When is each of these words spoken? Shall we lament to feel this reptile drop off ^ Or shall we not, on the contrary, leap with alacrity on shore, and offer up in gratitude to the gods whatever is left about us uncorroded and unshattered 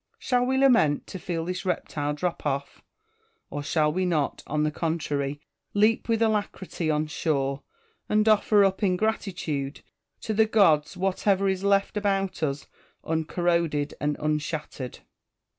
Shall 0.17 0.47
we 0.47 0.57
lament 0.57 1.05
to 1.05 1.19
feel 1.19 1.45
this 1.45 1.63
reptile 1.63 2.13
drop 2.13 2.43
off 2.43 2.77
^ 2.77 2.81
Or 3.51 3.61
shall 3.61 3.93
we 3.93 4.03
not, 4.03 4.41
on 4.47 4.63
the 4.63 4.71
contrary, 4.71 5.41
leap 5.75 6.09
with 6.09 6.23
alacrity 6.23 6.89
on 6.89 7.05
shore, 7.05 7.61
and 8.09 8.27
offer 8.27 8.65
up 8.65 8.81
in 8.81 8.97
gratitude 8.97 9.81
to 10.21 10.33
the 10.33 10.47
gods 10.47 10.97
whatever 10.97 11.47
is 11.47 11.63
left 11.63 11.97
about 11.97 12.41
us 12.41 12.65
uncorroded 13.03 13.93
and 14.01 14.17
unshattered 14.19 15.01